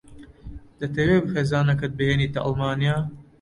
[0.79, 2.97] دەتەوێت خێزانەکەت بهێنیتە ئەڵمانیا؟